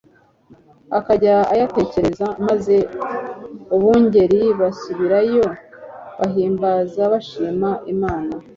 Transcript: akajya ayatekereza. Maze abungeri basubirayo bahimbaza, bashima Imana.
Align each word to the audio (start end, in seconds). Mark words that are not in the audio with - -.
akajya 0.97 1.35
ayatekereza. 1.53 2.27
Maze 2.47 2.75
abungeri 3.75 4.41
basubirayo 4.59 5.45
bahimbaza, 6.19 7.01
bashima 7.13 7.69
Imana. 7.93 8.33